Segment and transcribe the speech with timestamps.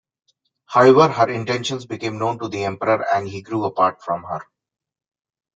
[0.65, 4.39] However, her intentions became known to the emperor and he grew apart from her.